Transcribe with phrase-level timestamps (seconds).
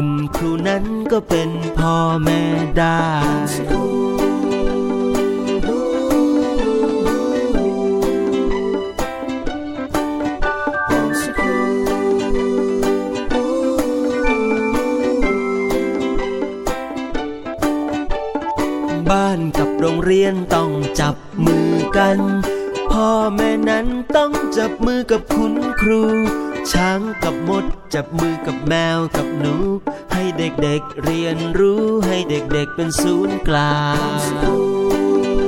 [0.00, 1.94] คุณครูนั้นก็เป็นพ่อ
[2.24, 2.40] แม่
[2.78, 3.02] ได้
[19.10, 20.70] บ้านกับโรงเรียนต้อง
[21.00, 22.18] จับมือกัน
[22.92, 23.86] พ่อแม่นั้น
[24.16, 26.02] ต้องจับมือกับคุณครู
[26.72, 29.54] ช้างกับมด จับมือกับแมวกับหนู
[30.12, 33.78] ให้เด็กๆเรียนรู้ให้เด็กๆเป็นศูนย์กลา
[34.18, 35.38] ง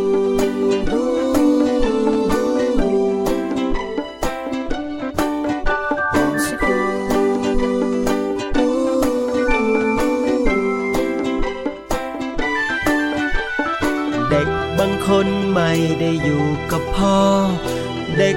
[14.30, 17.18] เด็กบางคนไม่ได้อยู่กับพ่อ
[18.18, 18.36] เด็ก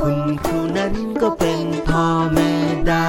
[0.00, 2.52] คุณครูนั้นก็เป็นพ่อแม่
[2.88, 3.06] ได้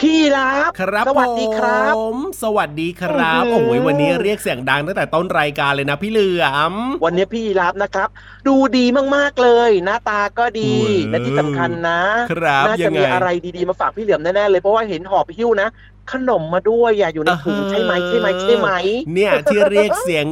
[0.00, 6.72] พี่รับ ครับสวัสดีครับ สวัสดีครับอื้อหือโอ้ยวันนี้เรียกเสียงดังตั้งแต่ต้นรายการเลยนะพี่เหลือม
[7.04, 8.08] วันนี้พี่รับนะครับ
[8.48, 8.84] ดูดี
[9.16, 12.00] มากๆเลย หน้าตาก็ดีอืมและที่สำคัญนะ
[12.32, 15.68] ครับน่ายัจะงไงมีอะไรดีๆมาฝากพี่เหลือมแน่ๆเลยเพราะว่าเห็นหอบหิ้วนะ
[16.12, 18.68] ขนมมาด้วยอย่าอยู่ในถุงอ่าฮะใช่ไหมใช่ไหมใช่ไหม
[19.14, 20.26] เนี่ยที่เรียกเสียง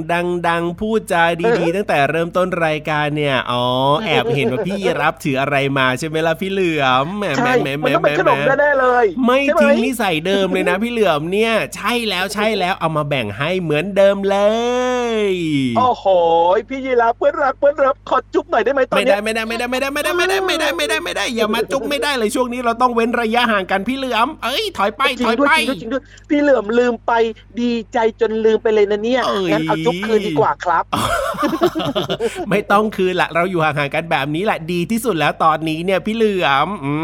[0.49, 1.25] ดังๆ พูดจา
[1.59, 3.65] ดีๆ ตั้งแต่เริ่มต้นรายการเนี่ยอ๋อ
[4.05, 14.37] แอบเห็นว่าพี่รับถืออะไรมาใช่ไหมล่ะพี่เหลือมแหมแหมใช่แหมแหมมันต้องแหมเป็นขนมแหมแน่ๆเลย ไม่ใช่หทิ้งนิสัยเดิมเลยนะพี่เหลือมเนี่ย ใช่แล้วใช่แล้วเอามาแบ่งให้เหมือนเดิมเล
[14.96, 14.96] ย
[15.79, 16.05] โอ้โห
[16.69, 27.13] พี่ยีราฟเพื่อนรักเพื่อนรักขอจุ๊บหน่อยได้ไหมตอนไม่เนี้ได้ยไม่ได้ไม่ได้ไม่ได้ไม่ได้ไม่ได้ไม่ได้ไม่ได้ไม่ได้อย่ามาจุ๊บไม่ได้เลยช่วงนี้เราต้องเว้นระยะห่างกันพี่เหลือมเอ้ยถอยไปจริถงอยด้วยไปจริงด้วยจริงด้วยพี่เหลือมลืมไป
[27.61, 30.85] ดีใจจนลืมไปเลยนะเนี่ยเอ้ยงั้นเอาจุ๊บคืนดีกว่าครับ
[32.51, 36.95] ไม่ต้องคืนละเราอยู่ห่างๆกันแบบนี้แหละดีที่สุดแล้วตอนนี้เนี่ยพี่เหลือมอื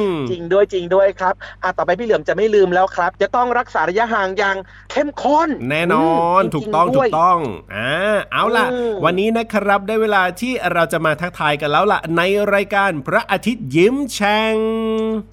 [0.00, 4.56] มจริงด้วยจริงด้วยครับอะต่อไปพี่เหลือมจะไม่ลืมแล้วครับ จะต้องรักษาระยะห่างอย่าง
[4.92, 7.38] เข้มข้น แน่นอนมถูกต้องจริถูๆด้วกยต้อง
[7.74, 7.90] อ่า
[8.32, 12.22] เอาล่ะอืมวันนี้นะครับได้เวลาที่เราจะมาทักทายกันแล้วล่ะ ใน
[12.54, 14.56] รายการพระอาทิตย์ยิ้มแฉ่ง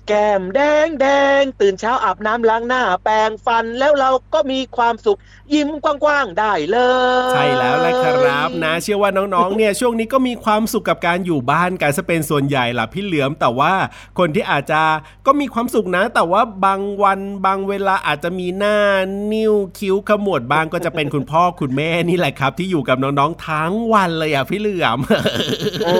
[0.07, 1.07] แก้มแดงแด
[1.39, 5.19] งตื่นเช้าอาบน้ำล้างหน้า แปรงฟันแล้วเราก็มีความสุข
[5.53, 6.77] ยิ้มกว้างๆได้เล
[7.29, 13.73] ย ใช่แล้วแหละครับนะเชื่อว่าน้องๆเนี่ยช่วงนี้ก็มีความสุขกับการอยู่บ้านกันซะเป็นส่วนใหญ่ล่ะพี่เหลือมแต่ว่า
[14.19, 14.81] คนที่อาจจะ
[15.25, 18.77] ก็มีความสุขนะ แต่ว่าบางวันบางเวลาอาจจะมีหน้า
[19.33, 24.99] นิ้วคิ้วขมวดบางก็จะเป็นคุณพ่อคุณแม่นี่แหละครับ ที่อยู่กับน้องๆทั้งวันเลยอะพี่เหลือม
[25.87, 25.95] อื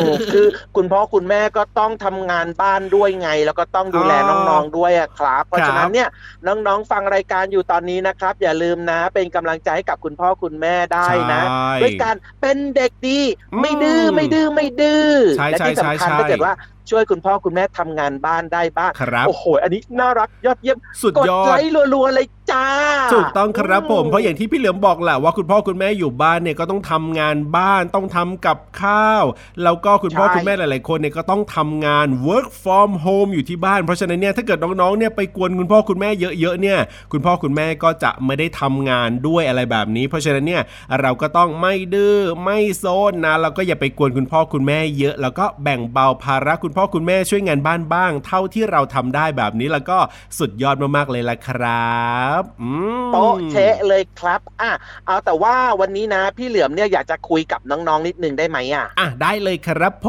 [0.00, 6.08] มคือคุณพ่อคุณแม่ก็ต้องทำงานบ้านด้วยไง แล้วก็ต้องดูแลอ๋อน้องๆด้วยอะครับ เพราะครับฉะนั้นเนี่ย
[6.46, 13.20] น้องๆฟังรายการอยู่ตอนนี้นะครับ อย่าลืมนะ เป็นกำลังใจให้กับคุณพ่อคุณแม่ได้นะใช่ด้วยการเป็นเด็กดี
[13.52, 16.54] อืมไม่ดื้อไม่ดื้อไม่ดื้อใช่และที่ใช่สำคัญใช่ถ้าเกิดว่า
[16.90, 22.66] ช่วยคุณพ่อคุณแม่ทำงานบ้านได้บ้างครับโอ้โห อันนี้น่ารักยอดเยี่ยมสุดกดยอไลดค์รัวๆเลยจ้า
[23.14, 29.24] ถูกต้องครับผมเพราะอย่างที่พี่เหลือมบอกแหละว่าคุณพ่อคุณแม่อยู่บ้านเนี่ยก็ต้องทำงานบ้านต้องทำกับข้าว
[29.62, 36.10] แล้วก็คุณพ่อใช่คุณแม่หลาย ๆ คนเนี่ยก็ต้องทำงาน work from home อยู่ที่บ้าน เพราะฉะนั้นเนี่ยถ้าเกิดน้องๆเนี่ยไปกวนคุณพ่อคุณแม่
[36.40, 36.78] เยอะ ๆ เนี่ย
[37.12, 40.62] คุณพ่อคุณแม่ก็จะไม่ได้ทำงานด้วยอะไรแบบนี้ เพราะฉะนั้นเนี่ย
[41.00, 49.98] เราก็ต้องไม่ดื้อไม่โซนนะแล้วก็อย่าไปกวนคุณพ่อคุณแม่เยอะ แล้วก็แบ่งเบาภาระคุณพ่อคุณแม่ช่วยงานบ้านบ้าง เท่าที่เราทำได้แบบนี้แล้วก็
[50.38, 52.06] สุดยอดมากๆเลยละครั
[52.40, 52.70] บอื
[53.00, 54.70] มโป๊ะเชะเลยครับอะ
[55.06, 60.08] เอาแต่ว่าวันนี้นะ พี่เหลือมเนี่ยอยากจะคุยกับน้องๆนิดนึงได้ไหมอะอะได้เลยครับผ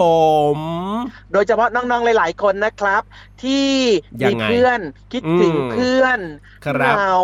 [0.56, 0.58] ม
[1.31, 3.04] โดยเฉพาะน้องๆหลาย ๆ คนนะครับ
[3.44, 3.68] ที่
[4.24, 4.80] ยัมีงไงเพื่อน
[5.14, 6.19] คิดถึงอืมเพื่อน
[6.66, 7.16] ครับเหงา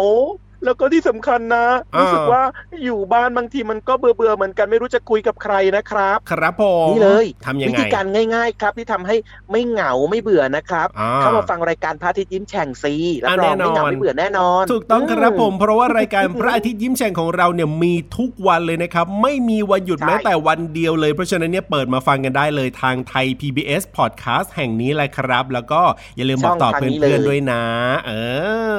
[0.66, 1.66] แล้วก็ที่สำคัญนะ
[1.96, 2.44] อ่ารู้รู้สึกว่า
[2.84, 8.06] อยู่บ้านบางทีมันก็เบื่อเบื่อๆเหมือนกันไม่รู้จะคุยกับใครนะครับ ครับผมนี่เลยทำยังวิไงธีการ
[8.36, 9.16] ง่าย ๆ ครับที่ทำให้
[9.52, 12.94] ไม่เหงาไม่เบื่อนะครับอ่าเข้ามาฟังรายการพระอาทิตย์ยิ้มแฉ่งซี
[13.24, 25.82] รับอะรองแน่นอนไม่เหงาไม่เบื่อแน่นอน ถูกต้องครับอืผมเพราะว่ารายการพระอาทิตย์ยิ้มแฉ่งของเราเนี่ยมีทุกวันเลยนะครับ ไม่มีวันหยุดใช่แม้แต่วันเดียวเลยเพราะฉะนั้นเนี่ยเปิดมาฟังกันได้เลยทางไทย PBS Podcast แห่งนี้แหละครับ แล้วก็
[26.16, 27.64] อย่าลืมบอกต่อเพื่อนๆด้วยนะ
[28.08, 28.12] เอ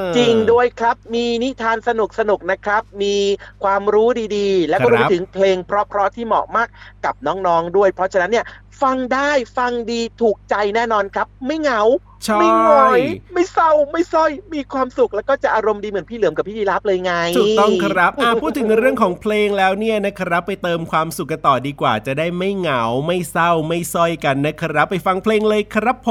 [0.01, 3.15] อ จริงด้วยครับมีนิทานสนุกสนุกๆนะครับ มี
[3.63, 4.07] ความรู้
[4.37, 6.67] ดีๆ แล้วก็ครับรวมไปถึงเพลงเพราะๆที่เหมาะมาก
[7.05, 8.45] กับน้องๆด้วย เพราะฉะนั้นเนี่ย
[8.81, 11.81] ฟังได้ฟังดีถูกใจแน่นอนครับ ไม่เหงา
[12.25, 13.01] ใช่ไม่หงอย
[13.33, 26.09] ไม่เศร้าไม่ส้อย มีความสุขแล้วก็จะอารมณ์ดีเหมือนพี่เหลือมกับพี่ยีรับเลยไงถูกต้องครับอะพูดถึงเรื่องของเพลงแล้วเนี่ยนะครับ ไปเติมความสุขกันต่อดีกว่า จะได้ไม่เหงา ไม่เศร้าไม่ซ้อยกันนะครับ ไปฟังเพลงเลยครับผ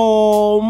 [0.63, 0.65] ม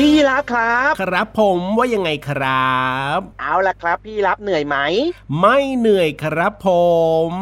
[0.00, 2.76] พี่ยีรับครับ ครับผมว่ายังไงครั
[3.16, 4.76] บ เอาละครับ พี่ยีรับเหนื่อยไหม
[5.40, 6.68] ไม่เหนื่อยครับผ
[7.30, 7.32] ม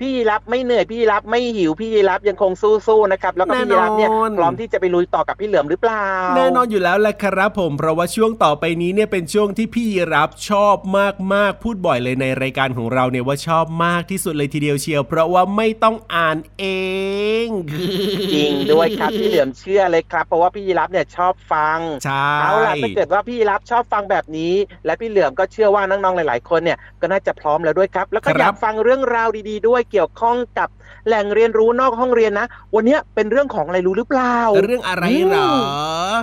[0.00, 10.76] พี่ยีรับไม่เหนื่อยพี่ยีรับไม่หิวพี่ยีรับยังคงสู้ๆนะครับแล้วก็พี่ยีรับเนี่ยแน่นอนพร้อมที่จะไปลุยต่อกับพี่เหลือมหรือเปล่า แน่นอนอยู่แล้วแหละครับผมเพราะว่าช่วงต่อไปนี้เนี่ยเป็นช่วงที่พี่รับชอบ
[11.32, 16.64] มากๆพูดบ่อยเลยในรายการของเราเนี่ยว่าชอบมากที่สุดเลยทีเดียวเชียว เพราะว่าไม่ต้องอ่านเอ
[17.44, 17.48] ง
[18.34, 24.54] จริงด้วยครับพี่เหลือมเชื่อเลยครับ เพราะว่าพี่ยีรับเนี่ยชอบฟังใช่เอาล่ะถ้าเกิดว่าพี่ยีรับชอบฟังแบบนี้
[24.86, 30.68] และพี่เหลือมก็เชื่อว่าน้องๆหลาย ๆ คนเนี่ยก็น่าจะพร้อมแล้วด้วยครับ แล้วก็อยากฟังเรื่องราวดี ๆด้วยเกี่ยวข้องกับ
[31.06, 35.52] แหล่งเรียนรู้นอกห้องเรียนนะ วันเนี้ยเป็นเรื่องของอะไรรู้หรือเปล่า เรื่องอะไรเหรอ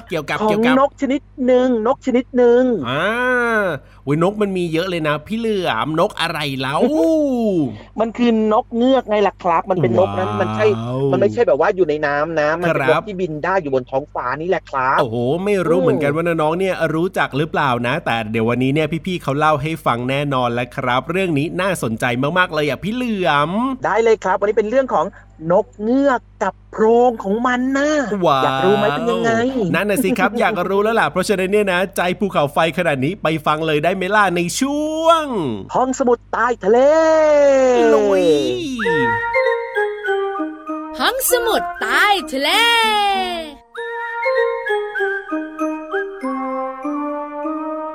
[0.10, 3.06] เกี่ยวกับของเกี่ยวกับนกชนิดหนึ่งนกชนิดหนึ่งอ่า
[4.06, 6.80] อุ้ยนกมันมีเยอะเลยนะ พี่เหลือมนกอะไรแล้ว
[8.00, 15.16] มันคือนกเงือกไงล่ะครับ มันเป็นนกนั้นมันใช่ว้าวมันไม่ใช่แบบว่าอยู่ในน้ำนะมันเป็นคนรักบที่บินได้อยู่บนท้องฟ้านี่แหละครับโอ้โห
[15.46, 22.06] ไม่รู้อืมเหมือนกันว่าน้องๆเนี่ยรู้จักหรือเปล่านะ แต่เดี๋ยววันนี้เนี่ยพี่ๆเขาเล่าให้ฟังแน่นอนแล้วครับ เรื่องนี้น่าสนใจ
[22.38, 23.50] มากๆเลยอะพี่เหลือม
[23.86, 25.06] ได้เลยครับวันนี้เป็นเรื่องของ
[25.52, 27.90] นกเงือกกับโพรงของมันนะ
[28.26, 29.32] ว้าวอยากรู้ไหมเป็นยังไง
[29.76, 35.26] นั่นน่ะสิครับ อยากรู้แล้วล่ะ เพราะฉะนั้นเนี่ยนะ ใจภูเขาไฟขนาดนี้ไปฟังเลยได้ไหมล่ะในช่วง
[35.76, 36.80] ห้องสมุดใต้ทะเล
[37.94, 38.26] ลุย
[41.00, 42.50] ห้องสมุดใต้ทะเล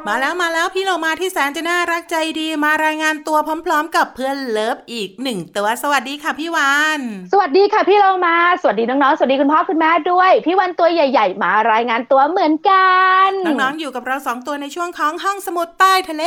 [0.08, 7.00] มาแล้วมาแล้วพี่เรามาที่แสนจะน่ารักใจดีมารายงานตัวพร้อม ๆ กับเพื่อนเลิฟอีกหนึ่งตัวสวัสดีค่ะพี่วาน
[7.32, 12.90] สวัสดีค่ะพี่เรามา สวัสดีน้องๆสวัสดีคุณพ่อคุณแม่ด้วย พี่วันตัวใหญ่ ๆ มารายงานตัวเหมือนกั
[13.28, 16.24] นน้องๆอยู่กับเราสองตัวในช่วงของห้องสมุดใต้ทะเล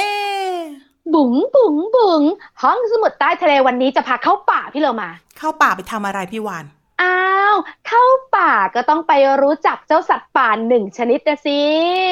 [1.13, 2.21] บุ๋งบุ๋งบุ๋ง
[2.63, 6.65] ห้องสมุดใต้ทะเลวันนี้จะพาเข้าป่าพี่เรามา เข้าป่าไปทำอะไรพี่วาน
[7.01, 7.17] อ้า
[7.51, 7.55] ว
[7.87, 8.03] เข้า
[8.35, 11.59] ป่าก็ต้องไปรู้จักเจ้าสัตว์ป่าหนึ่งชนิดนะสิ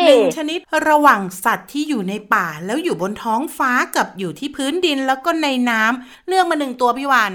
[0.08, 7.32] หนึ่งชนิดระหว่างสัตว์ที่อยู่ในป่าแล้วอยู่บนท้องฟ้ากับอยู่ที่พื้นดินแล้วก็ในน้ำเลือกมาหนึ่งตัวพี่วาน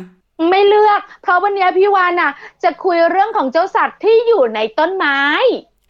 [0.50, 2.32] ไม่เลือก เพราะวันนี้พี่วานน่ะ
[2.62, 5.20] จะคุยเรื่องของเจ้าสัตว์ที่อยู่ในต้นไม้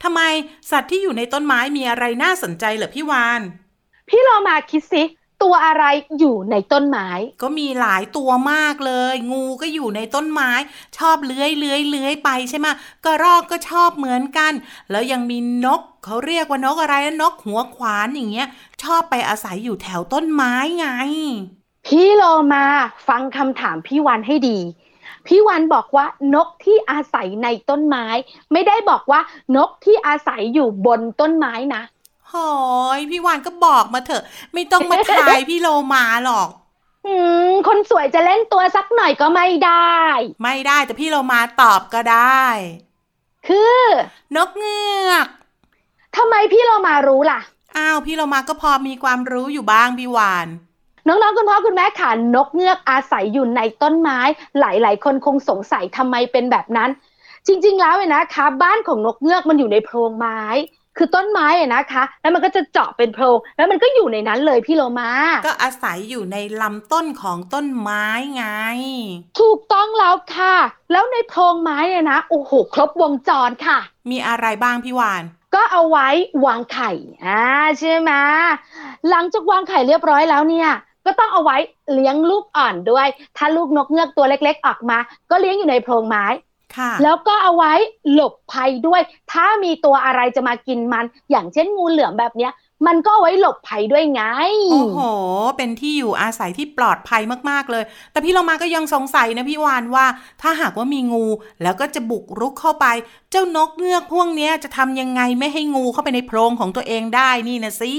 [0.02, 0.21] ทำไม
[0.71, 3.40] สัตว์ที่อยู่ในต้นไม้มีอะไรน่าสนใจเหรอพี่วาน
[4.09, 5.02] พี่เรามาคิดสิ
[5.42, 5.84] ตัวอะไร
[6.18, 7.08] อยู่ในต้นไม้
[7.42, 10.50] ก็มีหลายตัวมากเลย งูก็อยู่ในต้นไม้
[10.99, 12.66] ชอบเลื้อยเลื้อยเลื้อยไปใช่ไหม
[13.04, 14.52] กระรอกก็ชอบเหมือนกัน
[14.90, 18.49] แล้วยังมีนกเขาเรียกว่านกอะไรนะนกหัวขวานอย่างเงี้ย
[18.82, 20.87] ชอบไปอาศัยอยู่แถวต้นไม้ไง
[21.87, 22.22] พี่โล
[22.54, 22.64] มา
[23.08, 24.58] ฟังคำถามพี่วันให้ดี
[25.26, 28.06] พี่วันบอกว่านกที่อาศัยในต้นไม้
[28.52, 29.20] ไม่ได้บอกว่า
[29.56, 31.82] นกที่อาศัยอยู่บนต้นไม้นะ
[32.33, 32.55] หอ
[32.97, 34.23] ยพี่วานก็บอกมาเถอะ
[34.53, 36.49] ไม่ต้องมาทายพี่โลมาหรอก
[37.07, 37.17] อื
[37.49, 39.99] มคนสวยจะเล่นตัวสักหน่อยก็ไม่ได้
[40.43, 42.45] ไม่ได้แต่พี่โลมาตอบก็ได้
[43.49, 43.81] คือ
[44.37, 45.27] นกเงือก
[46.17, 47.41] ทำไมพี่โลมารู้ล่ะ
[47.77, 50.49] อ้าวพี่โลมาก็พอมีความรู้อยู่บ้างพี่วาน
[51.07, 54.19] น้องๆ คุณพ่อคุณแม่ค่ะนกเงือกอาศัยอยู่ในต้นไม้
[54.59, 56.91] หลายๆ คนคงสงสัยทำไมเป็นแบบนั้น
[57.47, 60.43] จริง ๆ แล้วเนี่ยนะคะ บ้านของนกเงือกมันอยู่ในโพรงไม้
[60.96, 65.11] คือต้นไม้อะนะคะ แล้วมันก็จะเจาะเป็นโพรงแล้วมันก็อยู่ในนั้นเลยพี่โลมา
[65.46, 68.46] ก็อาศัยอยู่ในลำต้นของต้นไม้ไง
[69.40, 70.56] ถูกต้องแล้วค่ะ
[70.92, 73.78] แล้วในโพรงไม้เนี่ยนะโอ้โหครบวงจรค่ะ
[74.11, 75.22] มีอะไรบ้างพี่วาน
[75.54, 76.08] ก็เอาไว้
[76.46, 76.90] วางไข่
[77.26, 77.42] อ่า
[77.78, 78.11] ใช่ไหม
[79.11, 80.70] หลังจากวางไข่เรียบร้อยแล้วเนี่ย
[81.06, 81.56] ก็ต้องเอาไว้
[81.94, 83.06] เลี้ยงลูกอ่อนด้วย
[83.37, 84.99] ถ้าลูกนกเงือกตัวเล็ก ๆ ออกมา
[85.30, 86.25] ก็เลี้ยงอยู่ในโพรงไม้
[87.02, 87.73] แล้วก็เอาไว้
[88.12, 89.00] หลบภัยด้วย
[89.33, 92.52] ถ้ามีตัวอะไรจะมากินมัน อย่างเช่นงูเหลือมแบบเนี้ย
[92.87, 94.23] มันก็ไว้หลบภัยด้วยไง
[94.73, 94.99] โอ้โห
[95.57, 100.07] เป็นที่อยู่อาศัยที่ปลอดภัยมากๆเลย แต่พี่เรามาก็ยังสงสัยนะพี่วานว่า
[100.43, 101.25] ถ้าหากว่ามีงู
[101.62, 102.87] แล้วก็จะบุกรุกเข้าไป
[103.31, 107.93] เจ้านกเงือกพวกนี้จะทำยังไงไม่ให้งูเข้าไปในโพรงของตัวเองได้นี่นะสิ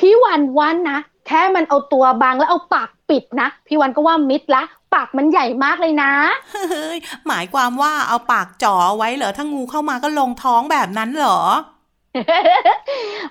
[0.00, 4.62] พี่วันวันนะแค่มันเอาตัวบางแล้วเอาปากปิดนะ พี่วันก็ว่ามิดละ
[4.94, 6.12] ปากมันใหญ่มากเลยนะ
[6.70, 11.40] เฮ้ยหมายความว่าเอาปากจ่อไว้เหรอถ้างูเข้ามาก็ลงท้องแบบนั้นเหรอ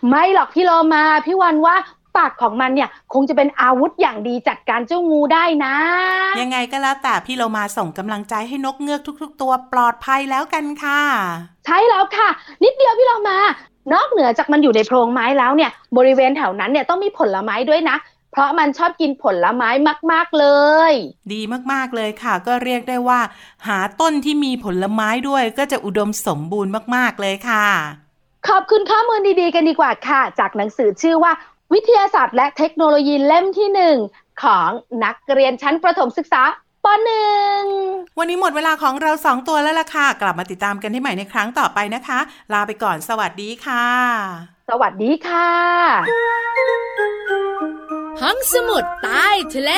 [0.09, 1.75] ไม่หรอกพี่โลมาพี่วันว่า
[2.17, 5.75] ปากของมันเนี่ยคงจะเป็นอาวุธอย่างดีจัดการเจ้างูได้นะ
[6.41, 11.01] ยังไงก็แล้วแต่พี่โลมาส่งกำลังใจให้นกเงือกทุก ๆ ตัวปลอดภัยแล้วกันค่ะ
[11.65, 12.29] ใช่แล้วค่ะ
[12.63, 13.39] นิดเดียวพี่โลมา
[13.93, 17.97] นอกเหนือจากมันอยู่ในโพรงไม้แล้วเนี่ย บริเวณแถวนั้นเนี่ยต้องมีผลไม้ด้วยนะ
[18.31, 19.69] เพราะมันชอบกินผลไม้
[20.11, 20.45] มาก ๆเล
[20.91, 20.93] ย
[21.33, 21.41] ดี
[21.71, 23.19] มากๆเลยค่ะ ก็เรียกได้ว่า
[23.67, 27.67] หาต้นที่มีผลไม้ด้วยก็จะอุดมสมบูรณ์มากๆเลยค่ะ
[28.47, 31.31] ขอบคุณข้อมูลดีๆกันดีกว่าค่ะ จากหนังสือชื่อว่า
[31.73, 33.97] วิทยาศาสตร์และเทคโนโลยีเล่มที่หนึ่ง
[34.43, 34.69] ของ
[35.03, 36.41] นักเรียนชั้นประถมศึกษา
[36.85, 37.61] ปหนึ่ง
[38.19, 42.19] วันนี้หมดเวลาของเราสองตัวแล้วล่ะค่ะ กลับมาติดตามกันได้ใหม่ในครั้งต่อไปนะคะ
[42.53, 43.87] ลาไปก่อนสวัสดีค่ะ
[44.69, 45.51] สวัสดีค่ะ
[48.21, 49.71] ห้องสมุดใต้ทะเล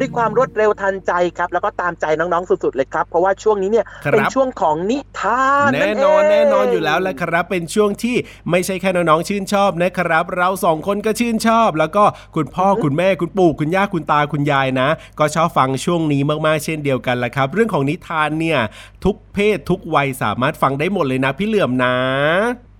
[0.00, 8.16] ด้วยความรวดเร็วทันใจครับ แล้วก็ตามใจน้องๆสุดๆเลยครับ เพราะว่าช่วงนี้เนี่ยครับเป็นช่วงของนิทานแน่เงนอนแน่นอนอยู่แล้วแหละครับ เป็นช่วงที่
[8.50, 12.04] ไม่ใช่แค่น้องๆชื่นชอบนะครับ เราสองคนก็ชื่นชอบ แล้วก็
[12.36, 18.58] คุณพ่อคุณแม่คุณปู่คุณย่าคุณตาคุณยายนะ ก็ชอบฟังช่วงนี้มากๆเช่นเดียวกันแหละครับ เรื่องของนิทานเนี่ย
[19.04, 21.94] ทุกเพศทุกวัยสามารถฟังได้หมดเลยนะพี่เหลื่อมนะ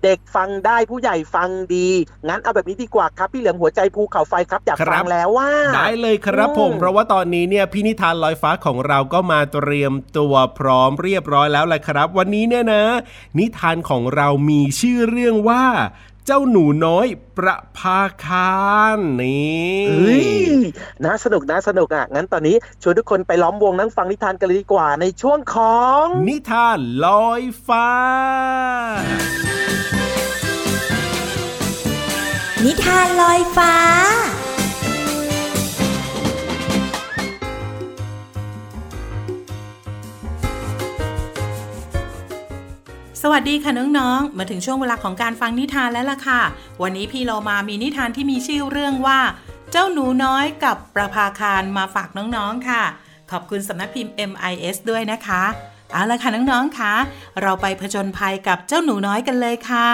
[0.03, 1.89] เด็กฟังได้ผู้ใหญ่ฟังดี
[2.27, 12.83] งั้นเอาแบบนี้ดีกว่าครับ พี่เหลือมหัวใจภูเขาไฟครับอยากครัฟับงแล้วว่า ได้เลยครับอืมผม เพราะว่าตอนนี้เนี่ยพี่นิทานลอยฟ้าของเราก็มาเตรียมตัวพร้อมเรียบร้อยแล้วแหละครับ วันนี้เนี่ยนะ
[13.39, 15.63] นิทานของเรามีชื่อเรื่องว่า
[16.25, 17.07] เจ้าหนูน้อย
[17.37, 18.55] ประภาคา
[18.95, 20.27] รนี่เฮ้ย
[21.03, 27.89] น่าสนุกน่าสนุกอะ งั้นตอนนี้ชวนทุกคนไปล้อมวงนั่งฟังนิทานกันเลยดีกว่าในช่วงของ นิทานลอยฟ้า
[32.65, 33.73] นิทานลอยฟ้า
[43.23, 46.41] สวัสดีค่ะน้องๆ มาถึงช่วงเวลาของการฟังนิทานแล้วล่ะค่ะ
[46.81, 49.19] วันนี้พี่เรามามีนิทานที่มีชื่อเรื่องว่า
[49.71, 52.83] เจ้าหนูน้อยกับประภาคารมาฝากน้องๆค่ะ
[53.31, 55.43] ขอบคุณสำนักพิมพ์ MIS ด้วยนะคะ
[55.91, 56.93] เอาละค่ะน้องๆค่ะ
[57.41, 59.89] เราไปผจญภัยกับเจ้าหนูน้อยกันเลยค่ะ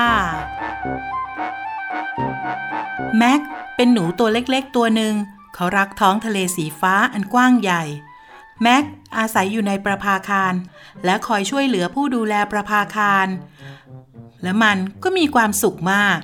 [3.17, 3.41] แม็ก
[3.75, 5.13] เป็นหนูตัวเล็กๆตัวหนึ่ง
[5.55, 7.83] เขารักท้องทะเลสีฟ้าอันกว้างใหญ่
[8.61, 8.83] แม็ก
[9.17, 10.53] อาศัยอยู่ในประภาคาร
[11.05, 13.27] และคอยช่วยเหลือผู้ดูแลประภาคาร
[14.43, 16.19] และมันก็มีความสุขมาก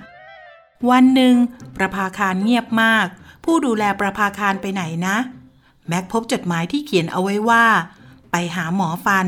[0.89, 1.35] วันหนึ่ง
[1.77, 3.07] ประภาคารเงียบมาก
[3.45, 5.17] ผู้ดูแลประภาคารไปไหนนะ
[5.87, 7.65] แม็กพบจดหมายที่เขียนเอาไว้ว่า
[8.31, 9.27] ไปหาหมอฟัน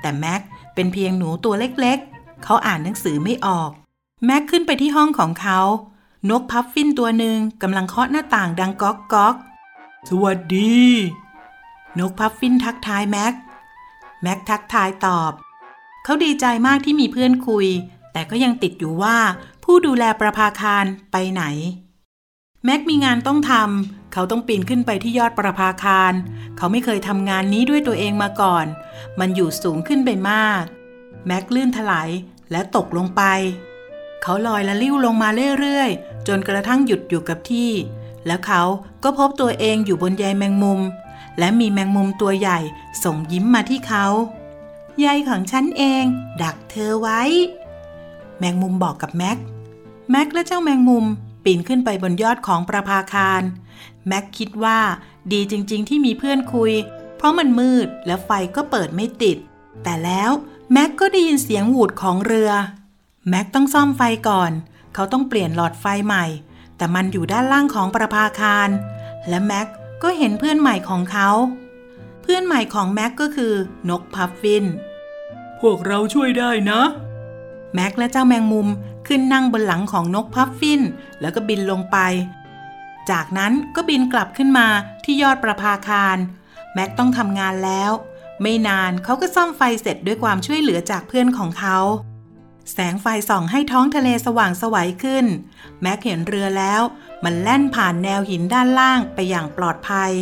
[0.00, 0.40] แต่แม็ก
[0.74, 3.70] เป็นเพียงหนูตัวเล็กๆ เขาอ่านหนังสือไม่ออก
[4.24, 5.60] แม็กขึ้นไปที่ห้องของเขา
[6.30, 9.34] นกพัฟฟินตัวหนึ่งกำลังเคาะหน้าต่างดังก๊อกก๊อก
[10.08, 10.76] สวัสดี
[11.98, 13.34] นกพัฟฟินทักทายแม็ก
[14.22, 15.32] แม็กทักทายตอบ
[16.04, 17.66] เขาดีใจมากที่มีเพื่อนคุย
[18.12, 19.16] แต่ก็ยังติดอยู่ว่า
[19.64, 21.42] ผู้ดูแลประภาคารไปไหน
[22.64, 26.12] แม็กมีงานต้องทำ เขาต้องปีนขึ้นไปที่ยอดประภาคาร
[26.56, 28.66] เขาไม่เคยทำงานนี้ด้วยตัวเองมาก่อน
[29.18, 30.62] มันอยู่สูงขึ้นไปมาก
[31.26, 32.10] แม็กลื่นถลาย
[32.50, 33.22] และตกลงไป
[34.22, 35.28] เขาลอยละลิ้วลงมา
[35.60, 37.70] เรื่อยๆ จนกระทั่งหยุดอยู่กับที่
[38.26, 38.62] แล้วเขา
[39.02, 40.80] ก็พบตัวเองอยู่บนใยแมงมุม
[41.38, 42.58] และมีแมงมุมตัวใหญ่
[43.04, 44.06] ส่งยิ้มมาที่เขา
[45.00, 46.04] ใยของฉันเอง
[46.42, 47.20] ดักเธอไว้
[48.38, 49.38] แมงมุมบอกกับแม็ก
[50.10, 51.04] แม็กและเจ้าแมงมุม
[51.44, 53.42] ปีนขึ้นไปบนยอดของประภาคาร
[54.08, 54.78] แม็กคิดว่า
[55.32, 56.72] ดีจริงๆ ที่มีเพื่อนคุย
[57.16, 59.36] เพราะมันมืดและไฟก็เปิดไม่ติด
[59.82, 60.30] แต่แล้ว
[60.72, 62.50] แม็กก็ได้ยินเสียงหวูดของเรือ
[63.28, 64.52] แม็กต้องซ่อมไฟก่อน
[64.94, 66.24] เขาต้องเปลี่ยนหลอดไฟใหม่
[66.76, 68.68] แต่มันอยู่ด้านล่างของประภาคาร
[69.28, 69.68] และแม็ก
[70.08, 71.30] ก็เห็นเพื่อนใหม่ของเขา
[72.22, 73.54] เพื่อนใหม่ของแม็กก็คือ
[73.90, 74.64] นกพัฟฟิน
[75.60, 76.82] พวกเราช่วยได้นะ
[77.74, 78.68] แม็กและเจ้าแมงมุม
[79.06, 80.82] ขึ้นนั่งบนหลังของนกพัฟฟิน
[81.20, 81.96] แล้วก็บินลงไป
[83.10, 84.68] จากนั้นก็บินกลับขึ้นมา
[85.04, 86.16] ที่ยอดประภาคาร
[86.74, 87.90] แม็กต้องทำงานแล้ว
[88.42, 91.78] ไม่นานเขาก็ซ่อมไฟเสร็จด้วยความช่วยเหลือจากเพื่อนของเขา
[92.72, 95.26] แสงไฟส่องให้ท้องทะเลสว่างไสวขึ้น
[95.82, 96.82] แม็กเห็นเรือแล้ว
[97.24, 100.12] มันแล่นผ่านแนวหินด้านล่างไปอย่างปลอดภัย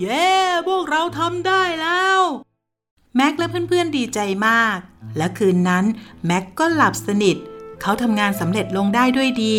[0.00, 0.26] เย้
[0.68, 2.20] พวกเราทำได้แล้ว
[3.16, 4.76] แม็กและเพื่อนๆดีใจมาก
[5.16, 5.84] และคืนนั้น
[6.26, 7.36] แม็กก็หลับสนิท
[7.80, 9.56] เขาทำงานสำเร็จลงได้ด้วยดี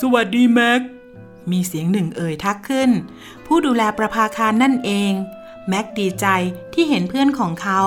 [0.00, 0.80] สวัสดีแม็ก
[1.50, 2.90] มีเสียงหนึ่งเอ่ยทักขึ้น
[3.46, 5.12] ผู้ดูแลประภาคารนั่นเอง
[5.68, 6.26] แม็กดีใจ
[6.74, 7.80] ที่เห็นเพื่อนของเขา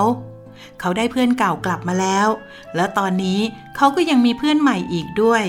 [0.80, 2.26] เขาได้เพื่อนเก่ากลับมาแล้ว
[2.76, 3.40] และตอนนี้
[3.76, 5.44] เขาก็ยังมีเพื่อนใหม่อีกด้วย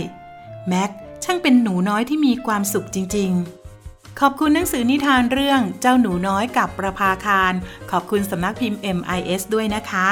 [0.70, 0.92] แม็ก
[1.24, 3.32] ช่างเป็นหนูน้อยที่มีความสุขจริง
[3.76, 7.54] ๆ ขอบคุณหนังสือนิทานเรื่องเจ้าหนูน้อยกับประภาคาร
[7.92, 10.08] ขอบคุณสำนักพิมพ์ MIS ด้วยนะคะ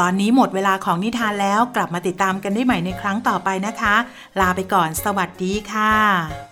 [0.00, 3.94] ตอนนี้หมดเวลาของนิทานแล้วกลับมาติดตามกันได้ใหม่ในครั้งต่อไปนะคะ
[4.40, 6.45] ลาไปก่อนสวัสดีค่ะ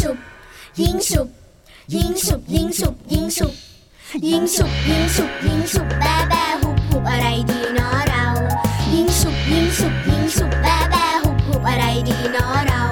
[0.00, 0.16] ฉุบ
[0.80, 1.28] ยิงฉุบ
[1.94, 3.54] ยิงฉุบยิงฉุบยิงฉุบ
[4.26, 8.24] ยิงฉุบยิงฉุบยิงฉุบแบแบหุบหุบอะไรดีเนาะเรา
[8.92, 12.82] ยิงฉุบยิงฉุบยิงฉุบแบแบหุบหุบอะไรดีเนาะเรา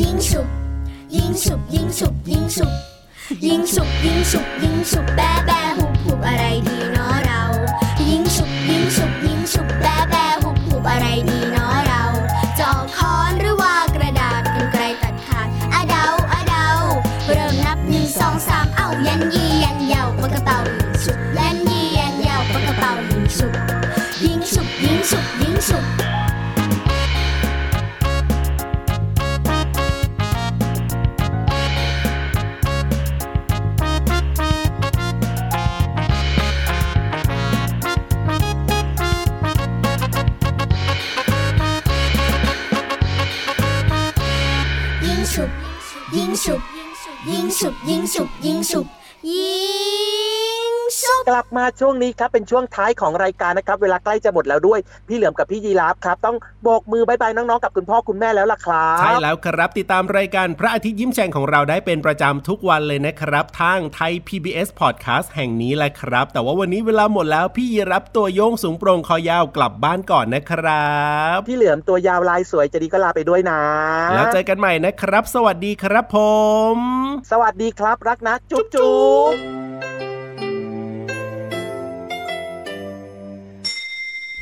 [0.00, 0.48] ยิงฉุบ
[1.14, 2.72] ยิงฉุบยิงฉุบยิงฉุบ
[3.44, 7.42] ยิงฉุบยิงฉุบยิงฉุบแบแบหุบหุบอะไรดีเนาะเรา
[8.08, 11.55] ยิงฉุบยิงฉุบยิงฉุบแบแบหุบหุบอะไรดีเนาะ
[47.36, 48.82] 英雄英雄英雄
[49.20, 50.35] 一
[51.06, 70.94] บยิงฉุบยิงฉุบกลับมาช่วงนี้ครับเป็นช่วงท้ายของรายการนะครับเวลาใกล้จะหมดแล้วด้วย พี่เหลือมกับพี่ยีราฟครับ ต้องโบกมือบายบายน้องๆกับคุณพ่อคุณแม่แล้วล่ะครับใช่แล้วครับติดตามรายการพระอาทิตย์ยิ้มแฉ่งของเราได้เป็นประจำทุกวันเลยนะครับ ทางไทย PBS Podcast แห่งนี้แหละครับ แต่ว่าวันนี้เวลาหมดแล้วพี่ยีรับตัวโยงสูงโปร่งคอยาวกลับบ้านก่อนนะครั
[71.34, 73.60] บ พี่เหลือมตัวยาวลายสวยจะดีก็ลาไปด้วยนะ
[74.14, 76.18] แล้วเจอกันใหม่นะครับ สวัสดีครับผ
[76.74, 76.76] ม
[77.30, 78.96] สวัสดีครับรักนะ จุ๊บจุ๊
[79.32, 80.15] บ